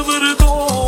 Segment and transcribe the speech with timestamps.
[0.00, 0.79] sıvır doğ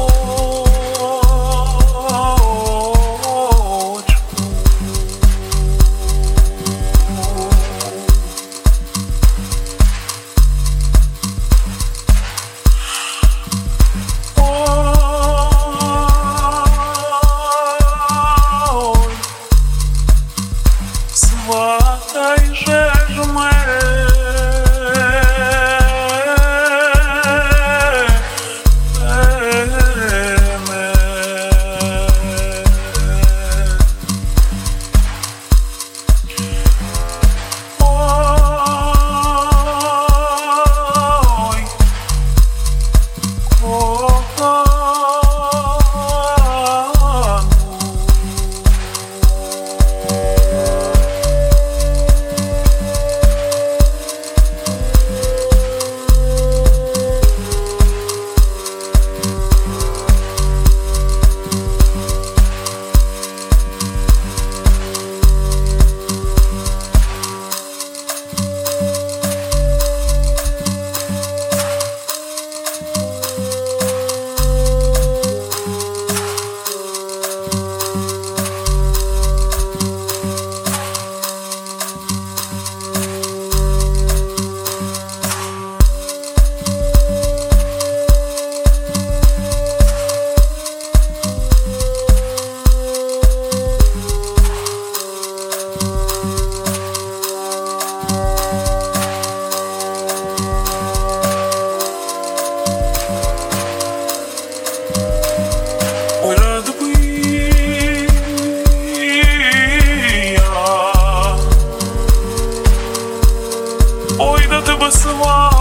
[115.12, 115.51] the wall.